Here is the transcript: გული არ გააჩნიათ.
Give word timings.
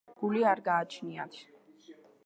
გული 0.21 0.39
არ 0.51 0.61
გააჩნიათ. 0.69 1.41